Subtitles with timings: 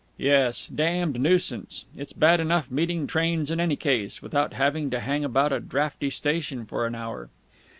[0.17, 0.65] "Yes.
[0.65, 1.85] Damned nuisance.
[1.95, 6.09] It's bad enough meeting trains in any case, without having to hang about a draughty
[6.09, 7.29] station for an hour."